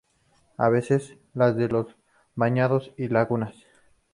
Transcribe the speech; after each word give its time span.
Aves: 0.57 1.13
las 1.35 1.55
de 1.55 1.67
los 1.67 1.95
bañados 2.33 2.91
y 2.97 3.07
lagunas. 3.07 3.53